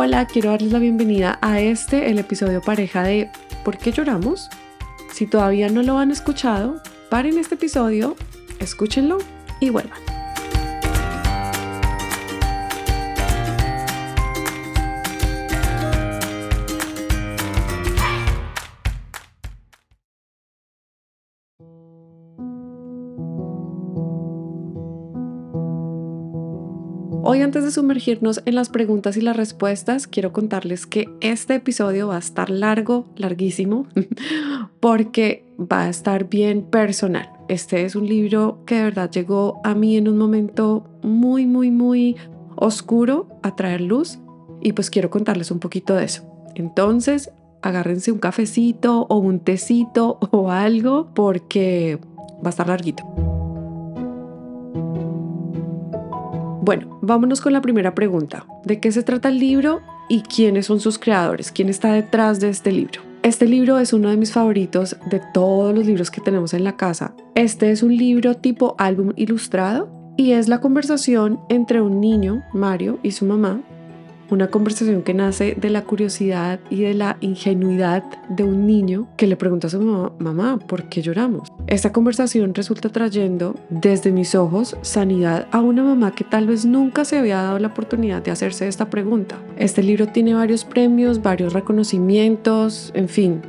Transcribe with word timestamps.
Hola, 0.00 0.26
quiero 0.26 0.50
darles 0.50 0.70
la 0.70 0.78
bienvenida 0.78 1.40
a 1.42 1.58
este, 1.58 2.08
el 2.08 2.20
episodio 2.20 2.62
pareja 2.62 3.02
de 3.02 3.32
¿Por 3.64 3.78
qué 3.78 3.90
lloramos? 3.90 4.48
Si 5.12 5.26
todavía 5.26 5.68
no 5.70 5.82
lo 5.82 5.98
han 5.98 6.12
escuchado, 6.12 6.80
paren 7.10 7.36
este 7.36 7.56
episodio, 7.56 8.14
escúchenlo 8.60 9.18
y 9.58 9.70
vuelvan. 9.70 9.98
Hoy 27.30 27.42
antes 27.42 27.62
de 27.62 27.70
sumergirnos 27.70 28.40
en 28.46 28.54
las 28.54 28.70
preguntas 28.70 29.18
y 29.18 29.20
las 29.20 29.36
respuestas, 29.36 30.06
quiero 30.06 30.32
contarles 30.32 30.86
que 30.86 31.10
este 31.20 31.56
episodio 31.56 32.08
va 32.08 32.16
a 32.16 32.20
estar 32.20 32.48
largo, 32.48 33.04
larguísimo, 33.16 33.86
porque 34.80 35.44
va 35.60 35.82
a 35.82 35.88
estar 35.90 36.30
bien 36.30 36.62
personal. 36.62 37.28
Este 37.50 37.84
es 37.84 37.96
un 37.96 38.08
libro 38.08 38.60
que 38.64 38.76
de 38.76 38.84
verdad 38.84 39.10
llegó 39.10 39.60
a 39.62 39.74
mí 39.74 39.98
en 39.98 40.08
un 40.08 40.16
momento 40.16 40.88
muy, 41.02 41.44
muy, 41.44 41.70
muy 41.70 42.16
oscuro 42.56 43.28
a 43.42 43.54
traer 43.54 43.82
luz 43.82 44.18
y 44.62 44.72
pues 44.72 44.88
quiero 44.88 45.10
contarles 45.10 45.50
un 45.50 45.58
poquito 45.58 45.94
de 45.96 46.06
eso. 46.06 46.22
Entonces, 46.54 47.30
agárrense 47.60 48.10
un 48.10 48.20
cafecito 48.20 49.02
o 49.10 49.18
un 49.18 49.40
tecito 49.40 50.18
o 50.30 50.50
algo 50.50 51.10
porque 51.12 51.98
va 52.42 52.46
a 52.46 52.48
estar 52.48 52.68
larguito. 52.68 53.04
Bueno, 56.68 56.98
vámonos 57.00 57.40
con 57.40 57.54
la 57.54 57.62
primera 57.62 57.94
pregunta. 57.94 58.44
¿De 58.62 58.78
qué 58.78 58.92
se 58.92 59.02
trata 59.02 59.30
el 59.30 59.38
libro 59.38 59.80
y 60.06 60.20
quiénes 60.20 60.66
son 60.66 60.80
sus 60.80 60.98
creadores? 60.98 61.50
¿Quién 61.50 61.70
está 61.70 61.94
detrás 61.94 62.40
de 62.40 62.50
este 62.50 62.72
libro? 62.72 63.00
Este 63.22 63.46
libro 63.46 63.78
es 63.78 63.94
uno 63.94 64.10
de 64.10 64.18
mis 64.18 64.34
favoritos 64.34 64.94
de 65.06 65.22
todos 65.32 65.74
los 65.74 65.86
libros 65.86 66.10
que 66.10 66.20
tenemos 66.20 66.52
en 66.52 66.64
la 66.64 66.76
casa. 66.76 67.14
Este 67.34 67.70
es 67.70 67.82
un 67.82 67.96
libro 67.96 68.34
tipo 68.34 68.74
álbum 68.76 69.14
ilustrado 69.16 69.88
y 70.18 70.32
es 70.32 70.46
la 70.48 70.60
conversación 70.60 71.40
entre 71.48 71.80
un 71.80 72.02
niño, 72.02 72.42
Mario, 72.52 72.98
y 73.02 73.12
su 73.12 73.24
mamá 73.24 73.62
una 74.30 74.48
conversación 74.48 75.02
que 75.02 75.14
nace 75.14 75.54
de 75.58 75.70
la 75.70 75.84
curiosidad 75.84 76.60
y 76.70 76.82
de 76.82 76.94
la 76.94 77.16
ingenuidad 77.20 78.04
de 78.28 78.44
un 78.44 78.66
niño 78.66 79.08
que 79.16 79.26
le 79.26 79.36
pregunta 79.36 79.66
a 79.66 79.70
su 79.70 79.80
mamá, 79.80 80.12
mamá, 80.18 80.58
¿por 80.58 80.88
qué 80.88 81.02
lloramos? 81.02 81.48
Esta 81.66 81.92
conversación 81.92 82.54
resulta 82.54 82.90
trayendo 82.90 83.54
desde 83.70 84.12
mis 84.12 84.34
ojos 84.34 84.76
sanidad 84.82 85.46
a 85.50 85.60
una 85.60 85.82
mamá 85.82 86.14
que 86.14 86.24
tal 86.24 86.46
vez 86.46 86.64
nunca 86.64 87.04
se 87.04 87.18
había 87.18 87.42
dado 87.42 87.58
la 87.58 87.68
oportunidad 87.68 88.22
de 88.22 88.30
hacerse 88.30 88.68
esta 88.68 88.90
pregunta. 88.90 89.36
Este 89.56 89.82
libro 89.82 90.08
tiene 90.08 90.34
varios 90.34 90.64
premios, 90.64 91.22
varios 91.22 91.52
reconocimientos, 91.52 92.92
en 92.94 93.08
fin, 93.08 93.40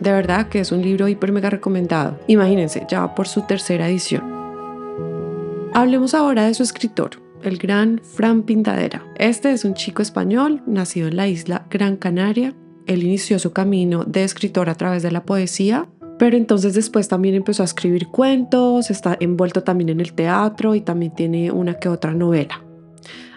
de 0.00 0.12
verdad 0.12 0.48
que 0.48 0.60
es 0.60 0.72
un 0.72 0.82
libro 0.82 1.08
hiper 1.08 1.32
mega 1.32 1.50
recomendado. 1.50 2.18
Imagínense, 2.26 2.86
ya 2.88 3.00
va 3.00 3.14
por 3.14 3.28
su 3.28 3.42
tercera 3.42 3.88
edición. 3.88 4.22
Hablemos 5.74 6.14
ahora 6.14 6.46
de 6.46 6.54
su 6.54 6.62
escritor 6.62 7.29
el 7.42 7.58
gran 7.58 8.00
Fran 8.02 8.42
Pintadera. 8.42 9.04
Este 9.16 9.52
es 9.52 9.64
un 9.64 9.74
chico 9.74 10.02
español 10.02 10.62
nacido 10.66 11.08
en 11.08 11.16
la 11.16 11.28
isla 11.28 11.66
Gran 11.70 11.96
Canaria. 11.96 12.54
Él 12.86 13.02
inició 13.02 13.38
su 13.38 13.52
camino 13.52 14.04
de 14.04 14.24
escritor 14.24 14.68
a 14.68 14.74
través 14.74 15.02
de 15.02 15.10
la 15.10 15.24
poesía, 15.24 15.88
pero 16.18 16.36
entonces 16.36 16.74
después 16.74 17.08
también 17.08 17.34
empezó 17.34 17.62
a 17.62 17.66
escribir 17.66 18.08
cuentos, 18.08 18.90
está 18.90 19.16
envuelto 19.20 19.62
también 19.62 19.90
en 19.90 20.00
el 20.00 20.12
teatro 20.12 20.74
y 20.74 20.80
también 20.80 21.14
tiene 21.14 21.50
una 21.50 21.74
que 21.74 21.88
otra 21.88 22.12
novela. 22.12 22.62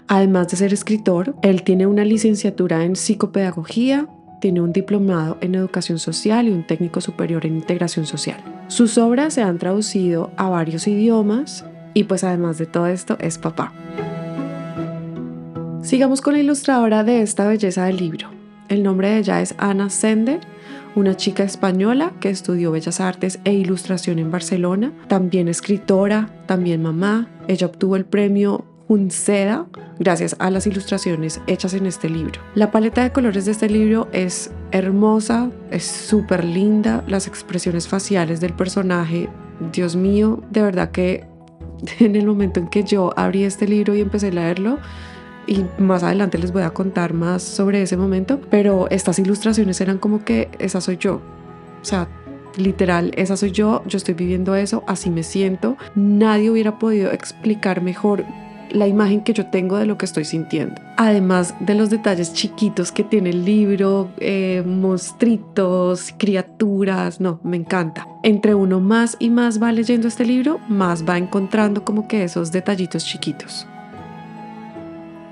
Además 0.08 0.50
de 0.50 0.58
ser 0.58 0.74
escritor, 0.74 1.36
él 1.42 1.64
tiene 1.64 1.88
una 1.88 2.04
licenciatura 2.04 2.84
en 2.84 2.96
psicopedagogía, 2.96 4.08
tiene 4.42 4.60
un 4.60 4.74
diplomado 4.74 5.38
en 5.40 5.56
educación 5.56 6.00
social 6.00 6.48
y 6.48 6.52
un 6.52 6.68
técnico 6.68 7.00
superior 7.00 7.46
en 7.46 7.56
integración 7.56 8.06
social. 8.06 8.44
Sus 8.68 8.98
obras 8.98 9.36
se 9.36 9.42
han 9.42 9.58
traducido 9.58 10.32
a 10.36 10.50
varios 10.50 10.88
idiomas 10.88 11.66
y 11.94 12.06
pues 12.06 12.24
además 12.24 12.58
de 12.58 12.66
todo 12.66 12.88
esto 12.88 13.18
es 13.20 13.38
papá. 13.38 13.72
Sigamos 15.82 16.22
con 16.22 16.34
la 16.34 16.40
ilustradora 16.40 17.04
de 17.04 17.22
esta 17.22 17.48
belleza 17.48 17.86
del 17.86 17.98
libro. 17.98 18.30
El 18.70 18.84
nombre 18.84 19.10
de 19.10 19.18
ella 19.20 19.42
es 19.42 19.54
Ana 19.58 19.90
Sende, 19.90 20.40
una 20.96 21.16
chica 21.18 21.44
española 21.44 22.14
que 22.20 22.30
estudió 22.30 22.72
Bellas 22.72 23.02
Artes 23.02 23.40
e 23.44 23.54
Ilustración 23.54 24.20
en 24.20 24.32
Barcelona, 24.32 24.94
también 25.08 25.48
escritora, 25.48 26.30
también 26.46 26.82
mamá. 26.82 27.28
Ella 27.48 27.68
obtuvo 27.68 27.96
el 27.96 28.06
premio 28.06 28.66
Junceda 28.88 29.66
gracias 30.00 30.36
a 30.40 30.50
las 30.50 30.68
ilustraciones 30.68 31.42
hechas 31.48 31.74
en 31.74 31.86
este 31.86 32.10
libro. 32.10 32.42
La 32.56 32.72
paleta 32.72 33.04
de 33.04 33.12
colores 33.12 33.46
de 33.46 33.52
este 33.52 33.70
libro 33.70 34.08
es 34.12 34.52
hermosa, 34.72 35.50
es 35.72 35.84
súper 35.84 36.44
linda, 36.44 37.04
las 37.08 37.28
expresiones 37.28 37.88
faciales 37.88 38.40
del 38.40 38.54
personaje, 38.54 39.30
Dios 39.72 39.96
mío, 39.96 40.42
de 40.52 40.62
verdad 40.62 40.92
que 40.92 41.26
en 42.00 42.16
el 42.16 42.26
momento 42.26 42.60
en 42.60 42.68
que 42.68 42.84
yo 42.84 43.14
abrí 43.16 43.44
este 43.44 43.68
libro 43.68 43.96
y 43.96 44.02
empecé 44.02 44.28
a 44.28 44.32
leerlo, 44.32 44.80
y 45.46 45.66
más 45.78 46.04
adelante 46.04 46.38
les 46.38 46.54
voy 46.54 46.64
a 46.64 46.70
contar 46.70 47.14
más 47.14 47.44
sobre 47.44 47.82
ese 47.82 47.98
momento, 47.98 48.40
pero 48.50 48.90
estas 48.90 49.20
ilustraciones 49.20 49.82
eran 49.82 49.98
como 49.98 50.24
que 50.24 50.50
esa 50.60 50.80
soy 50.80 50.98
yo. 50.98 51.16
O 51.82 51.86
sea, 51.86 52.08
literal, 52.58 53.12
esa 53.18 53.36
soy 53.36 53.52
yo, 53.52 53.84
yo 53.86 53.98
estoy 53.98 54.14
viviendo 54.14 54.56
eso, 54.56 54.84
así 54.88 55.10
me 55.10 55.24
siento. 55.24 55.78
Nadie 55.96 56.50
hubiera 56.50 56.80
podido 56.80 57.12
explicar 57.12 57.82
mejor 57.82 58.26
la 58.72 58.88
imagen 58.88 59.22
que 59.22 59.34
yo 59.34 59.46
tengo 59.48 59.78
de 59.78 59.86
lo 59.86 59.98
que 59.98 60.06
estoy 60.06 60.26
sintiendo. 60.26 60.82
Además 60.98 61.56
de 61.60 61.76
los 61.76 61.90
detalles 61.90 62.34
chiquitos 62.34 62.92
que 62.92 63.04
tiene 63.04 63.30
el 63.32 63.46
libro, 63.46 64.10
eh, 64.18 64.64
monstruitos, 64.66 66.14
criaturas, 66.18 67.20
no, 67.20 67.40
me 67.44 67.58
encanta. 67.58 68.08
Entre 68.24 68.56
uno 68.56 68.80
más 68.80 69.16
y 69.20 69.30
más 69.30 69.62
va 69.62 69.72
leyendo 69.72 70.08
este 70.08 70.26
libro, 70.26 70.60
más 70.70 71.08
va 71.08 71.18
encontrando 71.18 71.84
como 71.84 72.08
que 72.08 72.24
esos 72.24 72.52
detallitos 72.52 73.06
chiquitos. 73.06 73.68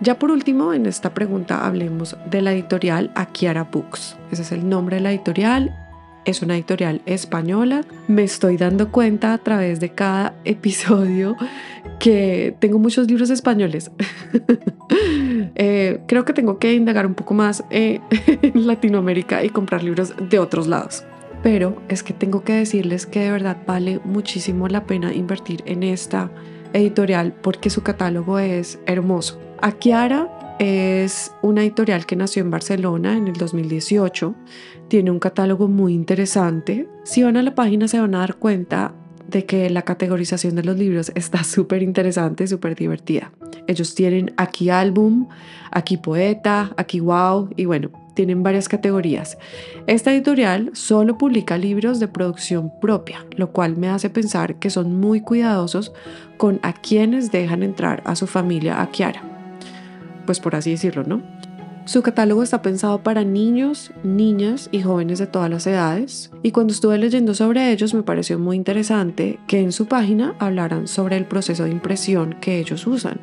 Ya 0.01 0.17
por 0.17 0.31
último, 0.31 0.73
en 0.73 0.87
esta 0.87 1.13
pregunta 1.13 1.65
hablemos 1.65 2.17
de 2.29 2.41
la 2.41 2.53
editorial 2.53 3.11
Akiara 3.13 3.65
Books. 3.65 4.17
Ese 4.31 4.41
es 4.41 4.51
el 4.51 4.67
nombre 4.67 4.95
de 4.95 5.03
la 5.03 5.11
editorial 5.11 5.80
es 6.25 6.41
una 6.41 6.55
editorial 6.55 7.01
española. 7.05 7.81
Me 8.07 8.23
estoy 8.23 8.57
dando 8.57 8.91
cuenta 8.91 9.33
a 9.33 9.37
través 9.37 9.79
de 9.79 9.89
cada 9.89 10.35
episodio 10.45 11.35
que 11.99 12.55
tengo 12.59 12.79
muchos 12.79 13.07
libros 13.07 13.29
españoles. 13.29 13.91
Eh, 15.55 16.01
creo 16.07 16.25
que 16.25 16.33
tengo 16.33 16.59
que 16.59 16.73
indagar 16.73 17.05
un 17.05 17.13
poco 17.13 17.33
más 17.33 17.63
eh, 17.69 17.99
en 18.41 18.67
Latinoamérica 18.67 19.43
y 19.43 19.49
comprar 19.49 19.83
libros 19.83 20.13
de 20.29 20.39
otros 20.39 20.67
lados. 20.67 21.03
Pero 21.43 21.81
es 21.87 22.03
que 22.03 22.13
tengo 22.13 22.43
que 22.43 22.53
decirles 22.53 23.05
que 23.05 23.21
de 23.21 23.31
verdad 23.31 23.57
vale 23.65 23.99
muchísimo 24.03 24.67
la 24.67 24.85
pena 24.85 25.13
invertir 25.13 25.63
en 25.65 25.83
esta 25.83 26.29
editorial 26.73 27.33
porque 27.41 27.69
su 27.69 27.83
catálogo 27.83 28.39
es 28.39 28.79
hermoso. 28.85 29.39
Akiara 29.61 30.29
es 30.61 31.33
una 31.41 31.63
editorial 31.63 32.05
que 32.05 32.15
nació 32.15 32.43
en 32.43 32.51
Barcelona 32.51 33.17
en 33.17 33.27
el 33.27 33.33
2018 33.33 34.35
tiene 34.89 35.09
un 35.09 35.17
catálogo 35.17 35.67
muy 35.67 35.95
interesante. 35.95 36.87
Si 37.03 37.23
van 37.23 37.35
a 37.35 37.41
la 37.41 37.55
página 37.55 37.87
se 37.87 37.99
van 37.99 38.13
a 38.13 38.19
dar 38.19 38.35
cuenta 38.35 38.93
de 39.27 39.47
que 39.47 39.71
la 39.71 39.81
categorización 39.81 40.55
de 40.55 40.63
los 40.63 40.77
libros 40.77 41.11
está 41.15 41.43
súper 41.43 41.81
interesante, 41.81 42.45
súper 42.45 42.75
divertida. 42.75 43.31
Ellos 43.65 43.95
tienen 43.95 44.35
aquí 44.37 44.69
álbum, 44.69 45.29
aquí 45.71 45.97
poeta, 45.97 46.73
aquí 46.77 46.99
wow 46.99 47.49
y 47.55 47.65
bueno, 47.65 47.89
tienen 48.13 48.43
varias 48.43 48.69
categorías. 48.69 49.39
Esta 49.87 50.13
editorial 50.13 50.69
solo 50.73 51.17
publica 51.17 51.57
libros 51.57 51.99
de 51.99 52.07
producción 52.07 52.71
propia, 52.79 53.25
lo 53.35 53.51
cual 53.51 53.77
me 53.77 53.89
hace 53.89 54.11
pensar 54.11 54.59
que 54.59 54.69
son 54.69 54.99
muy 54.99 55.21
cuidadosos 55.21 55.91
con 56.37 56.59
a 56.61 56.73
quienes 56.73 57.31
dejan 57.31 57.63
entrar 57.63 58.03
a 58.05 58.15
su 58.15 58.27
familia 58.27 58.79
a 58.79 58.91
Kiara. 58.91 59.30
Pues 60.25 60.39
por 60.39 60.55
así 60.55 60.71
decirlo, 60.71 61.03
¿no? 61.03 61.21
Su 61.85 62.03
catálogo 62.03 62.43
está 62.43 62.61
pensado 62.61 63.01
para 63.01 63.23
niños, 63.23 63.91
niñas 64.03 64.69
y 64.71 64.81
jóvenes 64.81 65.17
de 65.17 65.25
todas 65.25 65.49
las 65.49 65.65
edades, 65.65 66.31
y 66.43 66.51
cuando 66.51 66.73
estuve 66.73 66.97
leyendo 66.99 67.33
sobre 67.33 67.71
ellos 67.71 67.95
me 67.95 68.03
pareció 68.03 68.37
muy 68.37 68.55
interesante 68.55 69.39
que 69.47 69.59
en 69.59 69.71
su 69.71 69.87
página 69.87 70.35
hablaran 70.37 70.87
sobre 70.87 71.17
el 71.17 71.25
proceso 71.25 71.63
de 71.63 71.71
impresión 71.71 72.35
que 72.39 72.59
ellos 72.59 72.85
usan. 72.85 73.19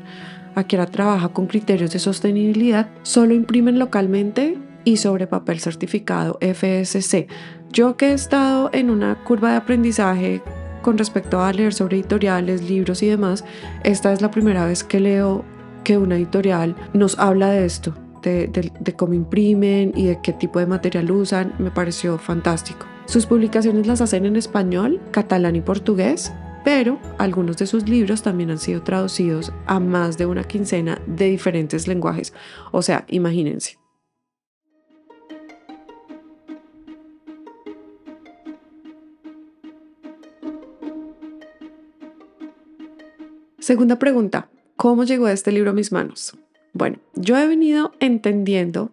Akira 0.56 0.86
trabaja 0.86 1.28
con 1.28 1.46
criterios 1.46 1.92
de 1.92 2.00
sostenibilidad, 2.00 2.88
solo 3.02 3.32
imprimen 3.32 3.78
localmente 3.78 4.58
y 4.84 4.96
sobre 4.96 5.28
papel 5.28 5.60
certificado 5.60 6.36
FSC. 6.40 7.28
Yo 7.70 7.96
que 7.96 8.08
he 8.08 8.12
estado 8.12 8.70
en 8.72 8.90
una 8.90 9.22
curva 9.22 9.52
de 9.52 9.56
aprendizaje 9.58 10.42
con 10.82 10.98
respecto 10.98 11.40
a 11.40 11.52
leer 11.52 11.72
sobre 11.72 11.96
editoriales, 11.96 12.68
libros 12.68 13.02
y 13.04 13.06
demás, 13.06 13.44
esta 13.84 14.12
es 14.12 14.20
la 14.20 14.30
primera 14.30 14.66
vez 14.66 14.82
que 14.82 14.98
leo 14.98 15.44
que 15.88 15.96
una 15.96 16.16
editorial 16.16 16.76
nos 16.92 17.18
habla 17.18 17.48
de 17.48 17.64
esto, 17.64 17.94
de, 18.22 18.48
de 18.78 18.92
cómo 18.92 19.14
imprimen 19.14 19.94
y 19.96 20.08
de 20.08 20.20
qué 20.20 20.34
tipo 20.34 20.58
de 20.58 20.66
material 20.66 21.10
usan, 21.10 21.54
me 21.58 21.70
pareció 21.70 22.18
fantástico. 22.18 22.84
Sus 23.06 23.24
publicaciones 23.24 23.86
las 23.86 24.02
hacen 24.02 24.26
en 24.26 24.36
español, 24.36 25.00
catalán 25.12 25.56
y 25.56 25.62
portugués, 25.62 26.30
pero 26.62 26.98
algunos 27.16 27.56
de 27.56 27.66
sus 27.66 27.88
libros 27.88 28.20
también 28.20 28.50
han 28.50 28.58
sido 28.58 28.82
traducidos 28.82 29.50
a 29.64 29.80
más 29.80 30.18
de 30.18 30.26
una 30.26 30.44
quincena 30.44 31.00
de 31.06 31.30
diferentes 31.30 31.88
lenguajes. 31.88 32.34
O 32.70 32.82
sea, 32.82 33.06
imagínense. 33.08 33.78
Segunda 43.58 43.98
pregunta, 43.98 44.50
¿cómo 44.78 45.02
llegó 45.02 45.26
este 45.26 45.50
libro 45.50 45.70
a 45.70 45.74
mis 45.74 45.90
manos? 45.90 46.36
Bueno, 46.72 46.98
yo 47.16 47.36
he 47.36 47.48
venido 47.48 47.90
entendiendo 47.98 48.92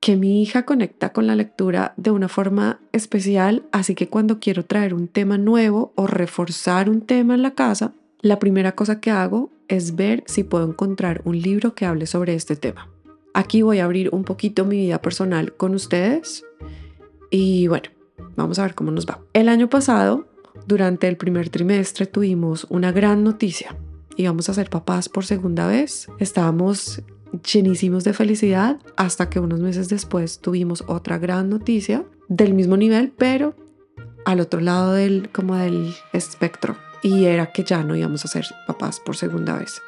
que 0.00 0.16
mi 0.16 0.42
hija 0.42 0.64
conecta 0.64 1.12
con 1.12 1.28
la 1.28 1.36
lectura 1.36 1.94
de 1.96 2.10
una 2.10 2.28
forma 2.28 2.80
especial, 2.90 3.62
así 3.70 3.94
que 3.94 4.08
cuando 4.08 4.40
quiero 4.40 4.64
traer 4.64 4.92
un 4.92 5.06
tema 5.06 5.38
nuevo 5.38 5.92
o 5.94 6.08
reforzar 6.08 6.90
un 6.90 7.02
tema 7.02 7.34
en 7.34 7.42
la 7.42 7.52
casa, 7.52 7.92
la 8.20 8.40
primera 8.40 8.72
cosa 8.72 9.00
que 9.00 9.12
hago 9.12 9.50
es 9.68 9.94
ver 9.94 10.24
si 10.26 10.42
puedo 10.42 10.66
encontrar 10.66 11.22
un 11.24 11.40
libro 11.40 11.76
que 11.76 11.86
hable 11.86 12.06
sobre 12.06 12.34
este 12.34 12.56
tema. 12.56 12.88
Aquí 13.32 13.62
voy 13.62 13.78
a 13.78 13.84
abrir 13.84 14.08
un 14.12 14.24
poquito 14.24 14.64
mi 14.64 14.78
vida 14.78 15.00
personal 15.00 15.52
con 15.52 15.76
ustedes 15.76 16.44
y 17.30 17.68
bueno, 17.68 17.88
vamos 18.34 18.58
a 18.58 18.62
ver 18.62 18.74
cómo 18.74 18.90
nos 18.90 19.06
va. 19.06 19.20
El 19.32 19.48
año 19.48 19.70
pasado, 19.70 20.26
durante 20.66 21.06
el 21.06 21.16
primer 21.16 21.50
trimestre, 21.50 22.06
tuvimos 22.06 22.66
una 22.68 22.90
gran 22.90 23.22
noticia. 23.22 23.76
Íbamos 24.20 24.50
a 24.50 24.54
ser 24.54 24.68
papás 24.68 25.08
por 25.08 25.24
segunda 25.24 25.66
vez. 25.66 26.06
Estábamos 26.18 27.02
llenísimos 27.50 28.04
de 28.04 28.12
felicidad 28.12 28.78
hasta 28.96 29.30
que 29.30 29.40
unos 29.40 29.60
meses 29.60 29.88
después 29.88 30.40
tuvimos 30.40 30.84
otra 30.88 31.16
gran 31.16 31.48
noticia 31.48 32.04
del 32.28 32.52
mismo 32.52 32.76
nivel, 32.76 33.14
pero 33.16 33.54
al 34.26 34.40
otro 34.40 34.60
lado 34.60 34.92
del 34.92 35.30
como 35.32 35.56
del 35.56 35.94
espectro 36.12 36.76
y 37.02 37.24
era 37.24 37.50
que 37.50 37.64
ya 37.64 37.82
no 37.82 37.96
íbamos 37.96 38.26
a 38.26 38.28
ser 38.28 38.44
papás 38.66 39.00
por 39.00 39.16
segunda 39.16 39.56
vez. 39.56 39.80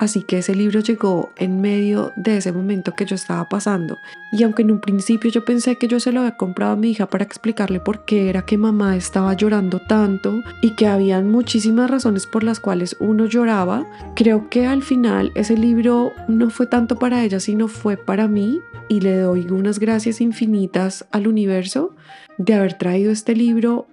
Así 0.00 0.22
que 0.22 0.38
ese 0.38 0.54
libro 0.54 0.80
llegó 0.80 1.30
en 1.36 1.60
medio 1.60 2.14
de 2.16 2.38
ese 2.38 2.52
momento 2.52 2.94
que 2.94 3.04
yo 3.04 3.16
estaba 3.16 3.46
pasando. 3.50 3.98
Y 4.32 4.42
aunque 4.44 4.62
en 4.62 4.70
un 4.70 4.80
principio 4.80 5.30
yo 5.30 5.44
pensé 5.44 5.76
que 5.76 5.88
yo 5.88 6.00
se 6.00 6.10
lo 6.10 6.20
había 6.20 6.38
comprado 6.38 6.72
a 6.72 6.76
mi 6.76 6.92
hija 6.92 7.04
para 7.04 7.22
explicarle 7.22 7.80
por 7.80 8.06
qué 8.06 8.30
era 8.30 8.46
que 8.46 8.56
mamá 8.56 8.96
estaba 8.96 9.34
llorando 9.34 9.78
tanto 9.78 10.40
y 10.62 10.70
que 10.70 10.86
habían 10.86 11.30
muchísimas 11.30 11.90
razones 11.90 12.26
por 12.26 12.44
las 12.44 12.60
cuales 12.60 12.96
uno 12.98 13.26
lloraba, 13.26 13.86
creo 14.16 14.48
que 14.48 14.66
al 14.66 14.82
final 14.82 15.32
ese 15.34 15.58
libro 15.58 16.12
no 16.28 16.48
fue 16.48 16.66
tanto 16.66 16.98
para 16.98 17.22
ella, 17.22 17.38
sino 17.38 17.68
fue 17.68 17.98
para 17.98 18.26
mí. 18.26 18.58
Y 18.88 19.02
le 19.02 19.18
doy 19.18 19.48
unas 19.50 19.78
gracias 19.78 20.22
infinitas 20.22 21.04
al 21.12 21.28
universo 21.28 21.94
de 22.38 22.54
haber 22.54 22.72
traído 22.78 23.12
este 23.12 23.36
libro 23.36 23.86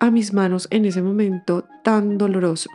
a 0.00 0.10
mis 0.10 0.32
manos 0.32 0.66
en 0.72 0.86
ese 0.86 1.02
momento 1.02 1.68
tan 1.84 2.18
doloroso. 2.18 2.68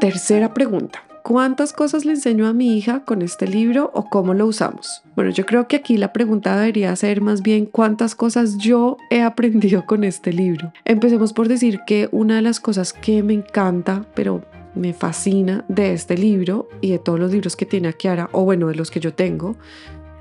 Tercera 0.00 0.52
pregunta. 0.52 1.02
¿Cuántas 1.22 1.72
cosas 1.72 2.04
le 2.04 2.12
enseño 2.12 2.46
a 2.46 2.52
mi 2.52 2.76
hija 2.76 3.00
con 3.04 3.22
este 3.22 3.48
libro 3.48 3.90
o 3.94 4.10
cómo 4.10 4.34
lo 4.34 4.46
usamos? 4.46 5.02
Bueno, 5.16 5.30
yo 5.30 5.46
creo 5.46 5.66
que 5.68 5.76
aquí 5.76 5.96
la 5.96 6.12
pregunta 6.12 6.54
debería 6.54 6.94
ser 6.96 7.22
más 7.22 7.40
bien 7.40 7.64
cuántas 7.64 8.14
cosas 8.14 8.58
yo 8.58 8.98
he 9.08 9.22
aprendido 9.22 9.86
con 9.86 10.04
este 10.04 10.34
libro. 10.34 10.70
Empecemos 10.84 11.32
por 11.32 11.48
decir 11.48 11.80
que 11.86 12.10
una 12.12 12.36
de 12.36 12.42
las 12.42 12.60
cosas 12.60 12.92
que 12.92 13.22
me 13.22 13.32
encanta, 13.32 14.04
pero 14.14 14.44
me 14.74 14.92
fascina 14.92 15.64
de 15.68 15.94
este 15.94 16.18
libro 16.18 16.68
y 16.82 16.90
de 16.90 16.98
todos 16.98 17.18
los 17.18 17.32
libros 17.32 17.56
que 17.56 17.64
tiene 17.64 17.94
ahora, 18.04 18.28
o 18.32 18.44
bueno, 18.44 18.68
de 18.68 18.74
los 18.74 18.90
que 18.90 19.00
yo 19.00 19.14
tengo, 19.14 19.56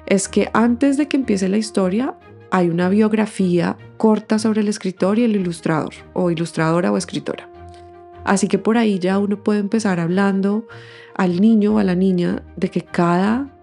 es 0.05 0.29
que 0.29 0.49
antes 0.53 0.95
de 0.95 1.09
que 1.09 1.17
empiece 1.17 1.49
la 1.49 1.57
historia 1.57 2.15
hay 2.49 2.69
una 2.69 2.87
biografía 2.87 3.77
corta 3.97 4.39
sobre 4.39 4.61
el 4.61 4.69
escritor 4.69 5.19
y 5.19 5.25
el 5.25 5.35
ilustrador, 5.35 5.93
o 6.13 6.31
ilustradora 6.31 6.93
o 6.93 6.97
escritora. 6.97 7.49
Así 8.25 8.47
que 8.47 8.57
por 8.57 8.77
ahí 8.77 8.99
ya 8.99 9.19
uno 9.19 9.41
puede 9.41 9.59
empezar 9.59 9.99
hablando 9.99 10.67
al 11.15 11.39
niño 11.39 11.75
o 11.75 11.77
a 11.77 11.83
la 11.83 11.95
niña 11.95 12.43
de 12.57 12.69
que 12.69 12.81
cada 12.81 13.55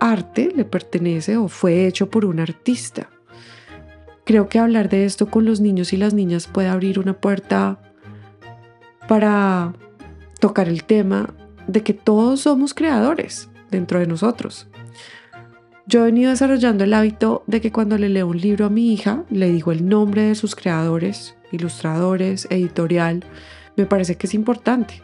arte 0.00 0.52
le 0.54 0.64
pertenece 0.64 1.36
o 1.38 1.48
fue 1.48 1.86
hecho 1.86 2.10
por 2.10 2.26
un 2.26 2.40
artista. 2.40 3.08
Creo 4.24 4.48
que 4.48 4.58
hablar 4.58 4.88
de 4.88 5.04
esto 5.04 5.30
con 5.30 5.44
los 5.44 5.60
niños 5.60 5.92
y 5.92 5.96
las 5.96 6.12
niñas 6.12 6.48
puede 6.48 6.68
abrir 6.68 6.98
una 6.98 7.14
puerta 7.14 7.80
para 9.06 9.72
tocar 10.40 10.68
el 10.68 10.84
tema 10.84 11.32
de 11.68 11.82
que 11.82 11.94
todos 11.94 12.40
somos 12.40 12.74
creadores 12.74 13.48
dentro 13.70 14.00
de 14.00 14.06
nosotros. 14.06 14.66
Yo 15.86 16.00
he 16.00 16.06
venido 16.06 16.30
desarrollando 16.30 16.82
el 16.82 16.94
hábito 16.94 17.44
de 17.46 17.60
que 17.60 17.70
cuando 17.70 17.96
le 17.98 18.08
leo 18.08 18.26
un 18.26 18.40
libro 18.40 18.66
a 18.66 18.70
mi 18.70 18.92
hija, 18.92 19.24
le 19.30 19.52
digo 19.52 19.70
el 19.70 19.86
nombre 19.86 20.22
de 20.22 20.34
sus 20.34 20.56
creadores, 20.56 21.36
ilustradores, 21.52 22.48
editorial, 22.50 23.22
me 23.76 23.86
parece 23.86 24.16
que 24.16 24.26
es 24.26 24.34
importante. 24.34 25.02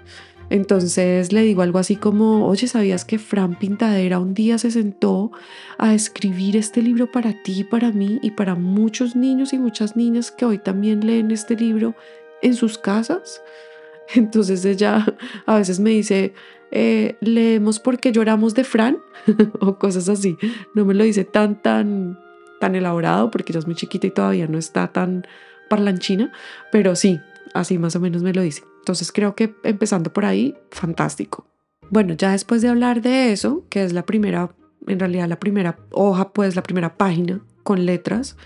Entonces 0.50 1.32
le 1.32 1.42
digo 1.42 1.62
algo 1.62 1.78
así 1.78 1.94
como, 1.94 2.46
oye, 2.46 2.66
¿sabías 2.66 3.04
que 3.04 3.20
Fran 3.20 3.56
Pintadera 3.56 4.18
un 4.18 4.34
día 4.34 4.58
se 4.58 4.72
sentó 4.72 5.30
a 5.78 5.94
escribir 5.94 6.56
este 6.56 6.82
libro 6.82 7.10
para 7.10 7.40
ti, 7.44 7.62
para 7.62 7.92
mí 7.92 8.18
y 8.20 8.32
para 8.32 8.56
muchos 8.56 9.14
niños 9.14 9.52
y 9.52 9.58
muchas 9.58 9.94
niñas 9.94 10.32
que 10.32 10.44
hoy 10.44 10.58
también 10.58 11.06
leen 11.06 11.30
este 11.30 11.54
libro 11.54 11.94
en 12.42 12.54
sus 12.54 12.78
casas? 12.78 13.40
Entonces 14.16 14.64
ella 14.64 15.06
a 15.46 15.56
veces 15.56 15.78
me 15.78 15.90
dice, 15.90 16.34
eh, 16.72 17.16
leemos 17.20 17.78
porque 17.78 18.10
lloramos 18.10 18.54
de 18.54 18.64
Fran 18.64 18.98
o 19.60 19.78
cosas 19.78 20.08
así. 20.08 20.36
No 20.74 20.84
me 20.84 20.94
lo 20.94 21.04
dice 21.04 21.24
tan, 21.24 21.62
tan, 21.62 22.18
tan 22.58 22.74
elaborado 22.74 23.30
porque 23.30 23.52
ella 23.52 23.60
es 23.60 23.66
muy 23.66 23.76
chiquita 23.76 24.08
y 24.08 24.10
todavía 24.10 24.48
no 24.48 24.58
está 24.58 24.88
tan 24.88 25.24
parlanchina, 25.68 26.32
pero 26.72 26.96
sí, 26.96 27.20
así 27.54 27.78
más 27.78 27.96
o 27.96 28.00
menos 28.00 28.22
me 28.22 28.32
lo 28.32 28.42
dice. 28.42 28.62
Entonces 28.78 29.12
creo 29.12 29.34
que 29.34 29.54
empezando 29.62 30.12
por 30.12 30.24
ahí, 30.24 30.56
fantástico. 30.70 31.46
Bueno, 31.90 32.14
ya 32.14 32.32
después 32.32 32.62
de 32.62 32.68
hablar 32.68 33.02
de 33.02 33.32
eso, 33.32 33.64
que 33.68 33.82
es 33.82 33.92
la 33.92 34.06
primera, 34.06 34.54
en 34.86 35.00
realidad 35.00 35.28
la 35.28 35.40
primera 35.40 35.78
hoja, 35.90 36.32
pues 36.32 36.56
la 36.56 36.62
primera 36.62 36.96
página 36.96 37.42
con 37.62 37.84
letras, 37.84 38.36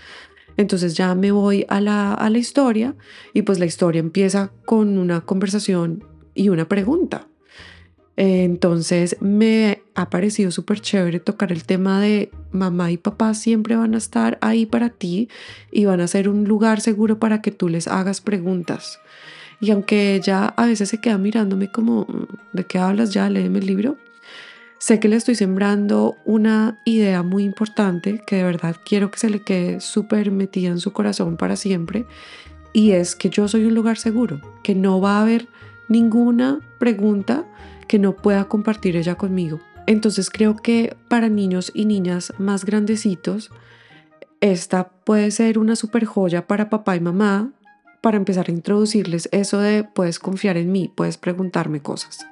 entonces 0.57 0.95
ya 0.95 1.13
me 1.15 1.31
voy 1.31 1.65
a 1.69 1.81
la, 1.81 2.13
a 2.13 2.29
la 2.29 2.37
historia 2.37 2.95
y 3.33 3.43
pues 3.43 3.59
la 3.59 3.65
historia 3.65 3.99
empieza 3.99 4.51
con 4.65 4.97
una 4.97 5.21
conversación 5.21 6.03
y 6.33 6.49
una 6.49 6.67
pregunta. 6.67 7.27
Entonces 8.17 9.17
me 9.19 9.81
ha 9.93 10.09
parecido 10.09 10.51
súper 10.51 10.79
chévere 10.79 11.19
tocar 11.19 11.51
el 11.51 11.65
tema 11.65 11.99
de 11.99 12.31
mamá 12.51 12.91
y 12.91 12.97
papá 12.97 13.33
siempre 13.33 13.75
van 13.75 13.93
a 13.93 13.97
estar 13.97 14.37
ahí 14.41 14.65
para 14.65 14.89
ti 14.89 15.27
y 15.71 15.85
van 15.85 15.99
a 15.99 16.07
ser 16.07 16.29
un 16.29 16.45
lugar 16.45 16.79
seguro 16.79 17.19
para 17.19 17.41
que 17.41 17.51
tú 17.51 17.67
les 17.67 17.87
hagas 17.87 18.21
preguntas. 18.21 18.99
Y 19.59 19.71
aunque 19.71 20.15
ella 20.15 20.47
a 20.47 20.65
veces 20.65 20.89
se 20.89 20.99
queda 20.99 21.17
mirándome 21.17 21.71
como, 21.71 22.07
¿de 22.53 22.65
qué 22.65 22.77
hablas 22.77 23.13
ya? 23.13 23.29
Léeme 23.29 23.59
el 23.59 23.65
libro. 23.65 23.97
Sé 24.77 24.99
que 24.99 25.07
le 25.07 25.15
estoy 25.15 25.35
sembrando 25.35 26.15
una 26.25 26.81
idea 26.85 27.23
muy 27.23 27.43
importante 27.43 28.21
que 28.25 28.37
de 28.37 28.43
verdad 28.43 28.75
quiero 28.85 29.09
que 29.09 29.19
se 29.19 29.29
le 29.29 29.41
quede 29.41 29.79
súper 29.79 30.31
metida 30.31 30.69
en 30.69 30.79
su 30.79 30.93
corazón 30.93 31.37
para 31.37 31.55
siempre. 31.55 32.05
Y 32.73 32.91
es 32.91 33.15
que 33.15 33.29
yo 33.29 33.47
soy 33.47 33.65
un 33.65 33.73
lugar 33.73 33.97
seguro, 33.97 34.41
que 34.61 34.75
no 34.75 34.99
va 34.99 35.17
a 35.17 35.21
haber 35.21 35.47
ninguna 35.87 36.59
pregunta 36.77 37.45
que 37.87 37.99
no 37.99 38.15
pueda 38.15 38.45
compartir 38.45 38.95
ella 38.95 39.15
conmigo. 39.15 39.59
Entonces 39.87 40.29
creo 40.29 40.55
que 40.55 40.95
para 41.09 41.29
niños 41.29 41.71
y 41.73 41.85
niñas 41.85 42.33
más 42.37 42.65
grandecitos, 42.65 43.51
esta 44.41 44.89
puede 44.89 45.31
ser 45.31 45.57
una 45.57 45.75
super 45.75 46.05
joya 46.05 46.47
para 46.47 46.69
papá 46.69 46.95
y 46.95 46.99
mamá 46.99 47.51
para 48.01 48.17
empezar 48.17 48.45
a 48.49 48.51
introducirles 48.51 49.29
eso 49.31 49.59
de 49.59 49.83
puedes 49.83 50.19
confiar 50.19 50.57
en 50.57 50.71
mí, 50.71 50.91
puedes 50.93 51.17
preguntarme 51.17 51.81
cosas. 51.81 52.27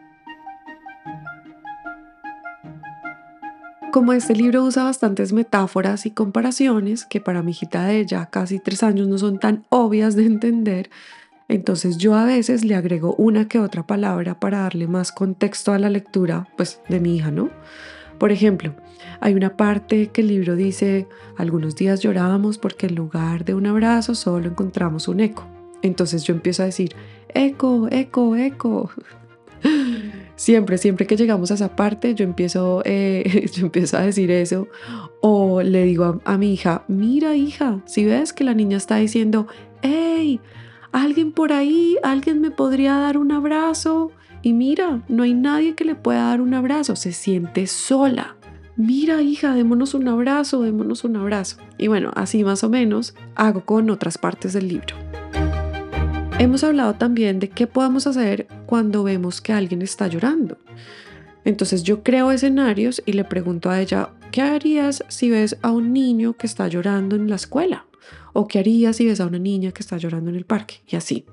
Como 3.91 4.13
este 4.13 4.35
libro 4.35 4.63
usa 4.63 4.83
bastantes 4.83 5.33
metáforas 5.33 6.07
y 6.07 6.11
comparaciones 6.11 7.05
que 7.05 7.21
para 7.21 7.43
mi 7.43 7.51
hijita 7.51 7.85
de 7.85 8.05
ya 8.07 8.25
casi 8.25 8.57
tres 8.59 8.81
años 8.81 9.07
no 9.07 9.19
son 9.19 9.39
tan 9.39 9.65
obvias 9.69 10.15
de 10.15 10.25
entender, 10.25 10.89
entonces 11.47 11.97
yo 11.97 12.15
a 12.15 12.25
veces 12.25 12.63
le 12.63 12.75
agrego 12.75 13.15
una 13.17 13.47
que 13.47 13.59
otra 13.59 13.85
palabra 13.85 14.39
para 14.39 14.59
darle 14.59 14.87
más 14.87 15.11
contexto 15.11 15.71
a 15.73 15.79
la 15.79 15.89
lectura, 15.89 16.47
pues 16.57 16.81
de 16.89 16.99
mi 16.99 17.17
hija, 17.17 17.31
¿no? 17.31 17.49
Por 18.17 18.31
ejemplo, 18.31 18.73
hay 19.19 19.33
una 19.33 19.57
parte 19.57 20.07
que 20.07 20.21
el 20.21 20.27
libro 20.27 20.55
dice, 20.55 21.07
algunos 21.37 21.75
días 21.75 22.01
llorábamos 22.01 22.57
porque 22.57 22.87
en 22.87 22.95
lugar 22.95 23.43
de 23.45 23.53
un 23.53 23.65
abrazo 23.65 24.15
solo 24.15 24.47
encontramos 24.47 25.07
un 25.07 25.19
eco. 25.19 25.47
Entonces 25.81 26.23
yo 26.23 26.33
empiezo 26.33 26.63
a 26.63 26.67
decir, 26.67 26.95
eco, 27.33 27.87
eco, 27.91 28.35
eco. 28.35 28.89
Siempre, 30.35 30.77
siempre 30.79 31.05
que 31.05 31.15
llegamos 31.15 31.51
a 31.51 31.53
esa 31.53 31.75
parte, 31.75 32.15
yo 32.15 32.25
empiezo, 32.25 32.81
eh, 32.85 33.49
yo 33.53 33.65
empiezo 33.65 33.97
a 33.97 34.01
decir 34.01 34.31
eso. 34.31 34.67
O 35.21 35.61
le 35.61 35.85
digo 35.85 36.05
a, 36.05 36.19
a 36.33 36.37
mi 36.37 36.53
hija, 36.53 36.83
mira 36.87 37.35
hija, 37.35 37.81
si 37.85 38.03
ves 38.03 38.33
que 38.33 38.43
la 38.43 38.53
niña 38.53 38.77
está 38.77 38.95
diciendo, 38.97 39.47
hey, 39.83 40.41
alguien 40.93 41.33
por 41.33 41.51
ahí, 41.51 41.97
alguien 42.03 42.39
me 42.39 42.51
podría 42.51 42.95
dar 42.95 43.17
un 43.17 43.31
abrazo. 43.31 44.11
Y 44.41 44.53
mira, 44.53 45.03
no 45.09 45.23
hay 45.23 45.33
nadie 45.33 45.75
que 45.75 45.83
le 45.83 45.95
pueda 45.95 46.27
dar 46.27 46.39
un 46.39 46.53
abrazo, 46.53 46.95
se 46.95 47.11
siente 47.11 47.67
sola. 47.67 48.37
Mira, 48.75 49.21
hija, 49.21 49.53
démonos 49.53 49.93
un 49.93 50.07
abrazo, 50.07 50.61
démonos 50.61 51.03
un 51.03 51.17
abrazo. 51.17 51.57
Y 51.77 51.87
bueno, 51.87 52.11
así 52.15 52.43
más 52.43 52.63
o 52.63 52.69
menos 52.69 53.15
hago 53.35 53.65
con 53.65 53.89
otras 53.89 54.17
partes 54.17 54.53
del 54.53 54.67
libro. 54.67 54.95
Hemos 56.39 56.63
hablado 56.63 56.95
también 56.95 57.39
de 57.39 57.49
qué 57.49 57.67
podemos 57.67 58.07
hacer 58.07 58.47
cuando 58.65 59.03
vemos 59.03 59.41
que 59.41 59.53
alguien 59.53 59.81
está 59.81 60.07
llorando. 60.07 60.57
Entonces 61.45 61.83
yo 61.83 62.03
creo 62.03 62.31
escenarios 62.31 63.01
y 63.05 63.13
le 63.13 63.23
pregunto 63.23 63.69
a 63.69 63.79
ella, 63.79 64.09
¿qué 64.31 64.41
harías 64.41 65.03
si 65.07 65.29
ves 65.29 65.57
a 65.61 65.71
un 65.71 65.93
niño 65.93 66.33
que 66.33 66.47
está 66.47 66.67
llorando 66.67 67.15
en 67.15 67.29
la 67.29 67.35
escuela? 67.35 67.85
O 68.33 68.47
qué 68.47 68.59
harías 68.59 68.97
si 68.97 69.05
ves 69.05 69.19
a 69.19 69.27
una 69.27 69.39
niña 69.39 69.71
que 69.71 69.81
está 69.81 69.97
llorando 69.97 70.29
en 70.29 70.35
el 70.35 70.45
parque 70.45 70.81
y 70.87 70.95
así. 70.95 71.25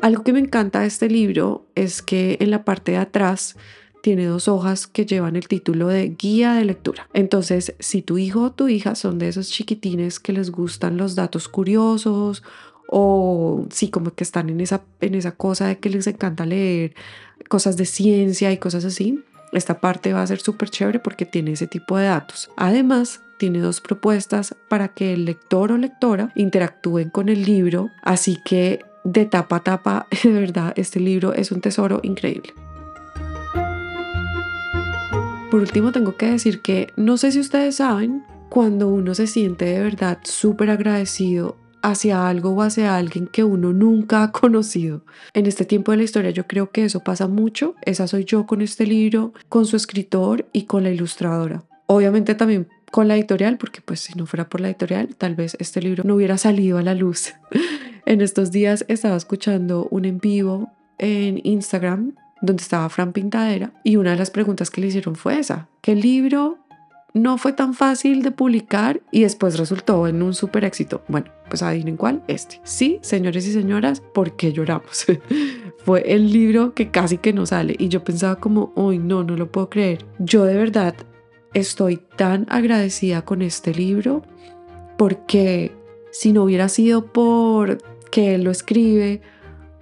Algo 0.00 0.22
que 0.22 0.32
me 0.32 0.38
encanta 0.38 0.80
de 0.80 0.86
este 0.86 1.08
libro 1.08 1.66
es 1.74 2.02
que 2.02 2.36
en 2.40 2.50
la 2.50 2.64
parte 2.64 2.92
de 2.92 2.98
atrás 2.98 3.56
tiene 4.00 4.26
dos 4.26 4.46
hojas 4.48 4.86
que 4.86 5.04
llevan 5.04 5.36
el 5.36 5.48
título 5.48 5.88
de 5.88 6.08
guía 6.08 6.54
de 6.54 6.64
lectura. 6.64 7.08
Entonces, 7.12 7.74
si 7.80 8.02
tu 8.02 8.16
hijo 8.16 8.42
o 8.42 8.52
tu 8.52 8.68
hija 8.68 8.94
son 8.94 9.18
de 9.18 9.28
esos 9.28 9.50
chiquitines 9.50 10.20
que 10.20 10.32
les 10.32 10.50
gustan 10.50 10.96
los 10.96 11.14
datos 11.14 11.48
curiosos 11.48 12.44
o 12.88 13.66
sí, 13.70 13.90
como 13.90 14.14
que 14.14 14.24
están 14.24 14.50
en 14.50 14.60
esa, 14.60 14.82
en 15.00 15.14
esa 15.14 15.32
cosa 15.32 15.66
de 15.66 15.78
que 15.78 15.90
les 15.90 16.06
encanta 16.06 16.46
leer 16.46 16.94
cosas 17.48 17.76
de 17.76 17.84
ciencia 17.84 18.52
y 18.52 18.58
cosas 18.58 18.84
así, 18.84 19.22
esta 19.52 19.80
parte 19.80 20.12
va 20.12 20.22
a 20.22 20.26
ser 20.26 20.40
súper 20.40 20.70
chévere 20.70 21.00
porque 21.00 21.26
tiene 21.26 21.52
ese 21.52 21.66
tipo 21.66 21.96
de 21.96 22.06
datos. 22.06 22.50
Además, 22.56 23.20
tiene 23.38 23.60
dos 23.60 23.80
propuestas 23.80 24.54
para 24.68 24.88
que 24.88 25.14
el 25.14 25.24
lector 25.24 25.72
o 25.72 25.78
lectora 25.78 26.32
interactúen 26.34 27.08
con 27.10 27.28
el 27.28 27.44
libro, 27.44 27.90
así 28.02 28.38
que 28.44 28.80
de 29.04 29.24
tapa 29.24 29.56
a 29.56 29.64
tapa, 29.64 30.06
de 30.22 30.32
verdad, 30.32 30.72
este 30.76 31.00
libro 31.00 31.32
es 31.32 31.50
un 31.52 31.60
tesoro 31.60 32.00
increíble. 32.02 32.52
Por 35.50 35.60
último, 35.60 35.92
tengo 35.92 36.16
que 36.16 36.26
decir 36.26 36.60
que 36.60 36.92
no 36.96 37.16
sé 37.16 37.32
si 37.32 37.40
ustedes 37.40 37.76
saben, 37.76 38.22
cuando 38.50 38.88
uno 38.88 39.14
se 39.14 39.26
siente 39.26 39.64
de 39.64 39.80
verdad 39.80 40.18
súper 40.22 40.70
agradecido 40.70 41.56
hacia 41.82 42.28
algo 42.28 42.50
o 42.50 42.62
hacia 42.62 42.96
alguien 42.96 43.26
que 43.26 43.44
uno 43.44 43.72
nunca 43.72 44.22
ha 44.22 44.32
conocido. 44.32 45.04
En 45.32 45.46
este 45.46 45.64
tiempo 45.64 45.92
de 45.92 45.98
la 45.98 46.04
historia 46.04 46.30
yo 46.30 46.46
creo 46.46 46.70
que 46.70 46.84
eso 46.84 47.00
pasa 47.00 47.28
mucho. 47.28 47.74
Esa 47.82 48.06
soy 48.06 48.24
yo 48.24 48.46
con 48.46 48.62
este 48.62 48.86
libro, 48.86 49.32
con 49.48 49.66
su 49.66 49.76
escritor 49.76 50.46
y 50.52 50.64
con 50.64 50.82
la 50.82 50.90
ilustradora. 50.90 51.64
Obviamente 51.86 52.34
también 52.34 52.68
con 52.90 53.08
la 53.08 53.16
editorial, 53.16 53.58
porque 53.58 53.80
pues 53.80 54.00
si 54.00 54.14
no 54.14 54.26
fuera 54.26 54.48
por 54.48 54.60
la 54.60 54.68
editorial, 54.68 55.14
tal 55.16 55.34
vez 55.34 55.56
este 55.60 55.80
libro 55.80 56.04
no 56.04 56.14
hubiera 56.14 56.38
salido 56.38 56.78
a 56.78 56.82
la 56.82 56.94
luz. 56.94 57.34
en 58.06 58.20
estos 58.20 58.50
días 58.50 58.84
estaba 58.88 59.16
escuchando 59.16 59.86
un 59.90 60.04
en 60.04 60.18
vivo 60.18 60.72
en 60.98 61.40
Instagram 61.44 62.14
donde 62.40 62.62
estaba 62.62 62.88
Fran 62.88 63.12
Pintadera 63.12 63.72
y 63.84 63.96
una 63.96 64.12
de 64.12 64.16
las 64.16 64.30
preguntas 64.30 64.70
que 64.70 64.80
le 64.80 64.88
hicieron 64.88 65.16
fue 65.16 65.38
esa, 65.38 65.68
¿qué 65.80 65.94
libro 65.94 66.58
no 67.14 67.38
fue 67.38 67.52
tan 67.52 67.74
fácil 67.74 68.22
de 68.22 68.30
publicar 68.30 69.00
y 69.10 69.22
después 69.22 69.58
resultó 69.58 70.06
en 70.06 70.22
un 70.22 70.34
súper 70.34 70.64
éxito? 70.64 71.02
Bueno, 71.08 71.30
pues 71.48 71.62
adivinen 71.62 71.96
cuál, 71.96 72.22
este. 72.28 72.60
Sí, 72.64 72.98
señores 73.02 73.46
y 73.46 73.52
señoras, 73.52 74.00
¿por 74.00 74.36
qué 74.36 74.52
lloramos? 74.52 75.06
fue 75.84 76.02
el 76.12 76.32
libro 76.32 76.74
que 76.74 76.90
casi 76.90 77.18
que 77.18 77.32
no 77.32 77.46
sale 77.46 77.74
y 77.78 77.88
yo 77.88 78.04
pensaba 78.04 78.36
como, 78.36 78.72
uy, 78.74 78.98
no, 78.98 79.24
no 79.24 79.36
lo 79.36 79.50
puedo 79.50 79.70
creer. 79.70 80.04
Yo 80.18 80.44
de 80.44 80.54
verdad 80.54 80.94
estoy 81.54 81.98
tan 82.16 82.46
agradecida 82.48 83.22
con 83.22 83.42
este 83.42 83.74
libro 83.74 84.22
porque 84.96 85.72
si 86.10 86.32
no 86.32 86.44
hubiera 86.44 86.68
sido 86.68 87.06
por 87.06 87.78
que 88.10 88.34
él 88.34 88.44
lo 88.44 88.50
escribe, 88.50 89.20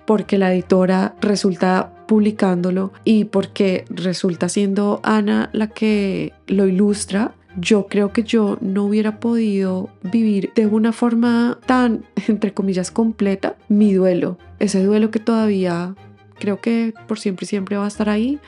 porque 0.06 0.38
la 0.38 0.52
editora 0.52 1.16
resulta 1.20 1.92
publicándolo 2.06 2.92
y 3.04 3.24
porque 3.24 3.84
resulta 3.88 4.48
siendo 4.48 5.00
Ana 5.02 5.50
la 5.52 5.68
que 5.68 6.32
lo 6.46 6.66
ilustra, 6.66 7.34
yo 7.58 7.86
creo 7.86 8.12
que 8.12 8.22
yo 8.22 8.58
no 8.60 8.84
hubiera 8.84 9.18
podido 9.18 9.88
vivir 10.02 10.52
de 10.54 10.66
una 10.66 10.92
forma 10.92 11.58
tan, 11.66 12.04
entre 12.28 12.52
comillas, 12.52 12.90
completa 12.90 13.56
mi 13.68 13.94
duelo. 13.94 14.38
Ese 14.58 14.84
duelo 14.84 15.10
que 15.10 15.20
todavía 15.20 15.94
creo 16.38 16.60
que 16.60 16.92
por 17.08 17.18
siempre 17.18 17.44
y 17.44 17.48
siempre 17.48 17.76
va 17.76 17.86
a 17.86 17.88
estar 17.88 18.08
ahí. 18.08 18.38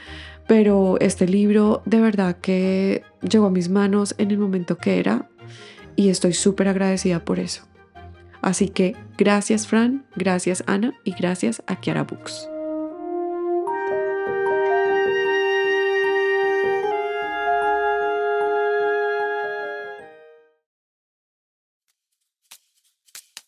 Pero 0.49 0.97
este 0.99 1.29
libro 1.29 1.83
de 1.85 2.01
verdad 2.01 2.39
que 2.41 3.03
llegó 3.21 3.47
a 3.47 3.51
mis 3.51 3.69
manos 3.69 4.15
en 4.19 4.31
el 4.31 4.39
momento 4.39 4.79
que 4.79 4.99
era 4.99 5.29
y 5.95 6.09
estoy 6.09 6.33
súper 6.33 6.69
agradecida 6.69 7.25
por 7.25 7.39
eso. 7.39 7.69
Así 8.41 8.69
que 8.69 8.97
gracias 9.19 9.67
Fran, 9.67 10.07
gracias 10.17 10.65
Ana 10.67 10.95
y 11.05 11.13
gracias 11.13 11.63
a 11.67 11.77
Kiara 11.77 12.05
Books. 12.05 12.49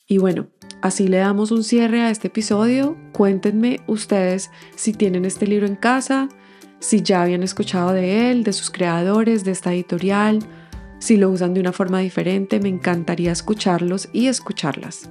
Y 0.06 0.18
bueno, 0.18 0.48
así 0.82 1.06
le 1.06 1.18
damos 1.18 1.52
un 1.52 1.62
cierre 1.62 2.00
a 2.00 2.10
este 2.10 2.26
episodio. 2.26 2.96
Cuéntenme 3.12 3.78
ustedes 3.86 4.50
si 4.74 4.92
tienen 4.92 5.24
este 5.24 5.46
libro 5.46 5.66
en 5.68 5.76
casa, 5.76 6.28
si 6.80 7.02
ya 7.02 7.22
habían 7.22 7.42
escuchado 7.42 7.92
de 7.92 8.30
él, 8.30 8.42
de 8.42 8.52
sus 8.52 8.70
creadores, 8.70 9.44
de 9.44 9.52
esta 9.52 9.72
editorial, 9.72 10.40
si 10.98 11.16
lo 11.16 11.30
usan 11.30 11.54
de 11.54 11.60
una 11.60 11.72
forma 11.72 12.00
diferente, 12.00 12.60
me 12.60 12.68
encantaría 12.68 13.32
escucharlos 13.32 14.08
y 14.12 14.26
escucharlas. 14.26 15.08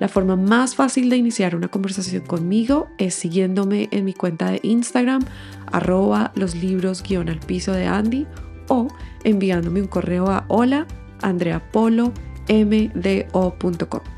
La 0.00 0.08
forma 0.08 0.36
más 0.36 0.74
fácil 0.74 1.10
de 1.10 1.16
iniciar 1.16 1.56
una 1.56 1.68
conversación 1.68 2.24
conmigo 2.24 2.88
es 2.98 3.14
siguiéndome 3.14 3.88
en 3.90 4.04
mi 4.04 4.14
cuenta 4.14 4.50
de 4.50 4.60
Instagram, 4.62 5.24
arroba 5.70 6.32
los 6.34 6.54
libros 6.54 7.02
guion 7.02 7.28
al 7.28 7.40
piso 7.40 7.72
de 7.72 7.86
Andy 7.86 8.26
o 8.68 8.88
enviándome 9.24 9.80
un 9.80 9.88
correo 9.88 10.28
a 10.28 10.44
hola 10.48 10.86
andreapolo.mdo.com. 11.22 14.17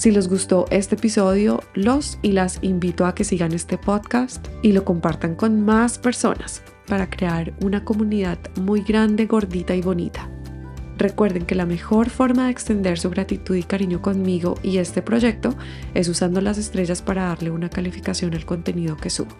Si 0.00 0.10
les 0.10 0.28
gustó 0.28 0.64
este 0.70 0.94
episodio, 0.94 1.60
los 1.74 2.18
y 2.22 2.32
las 2.32 2.58
invito 2.62 3.04
a 3.04 3.14
que 3.14 3.22
sigan 3.22 3.52
este 3.52 3.76
podcast 3.76 4.48
y 4.62 4.72
lo 4.72 4.82
compartan 4.82 5.34
con 5.34 5.62
más 5.62 5.98
personas 5.98 6.62
para 6.88 7.10
crear 7.10 7.52
una 7.60 7.84
comunidad 7.84 8.38
muy 8.58 8.80
grande, 8.80 9.26
gordita 9.26 9.74
y 9.74 9.82
bonita. 9.82 10.26
Recuerden 10.96 11.44
que 11.44 11.54
la 11.54 11.66
mejor 11.66 12.08
forma 12.08 12.46
de 12.46 12.52
extender 12.52 12.98
su 12.98 13.10
gratitud 13.10 13.54
y 13.54 13.62
cariño 13.62 14.00
conmigo 14.00 14.54
y 14.62 14.78
este 14.78 15.02
proyecto 15.02 15.54
es 15.92 16.08
usando 16.08 16.40
las 16.40 16.56
estrellas 16.56 17.02
para 17.02 17.24
darle 17.24 17.50
una 17.50 17.68
calificación 17.68 18.32
al 18.32 18.46
contenido 18.46 18.96
que 18.96 19.10
subo. 19.10 19.36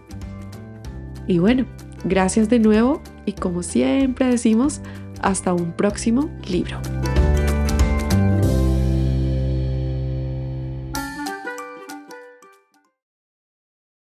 Y 1.26 1.38
bueno, 1.38 1.64
gracias 2.04 2.50
de 2.50 2.58
nuevo 2.58 3.00
y 3.24 3.32
como 3.32 3.62
siempre 3.62 4.26
decimos, 4.26 4.82
hasta 5.22 5.54
un 5.54 5.72
próximo 5.72 6.30
libro. 6.46 6.82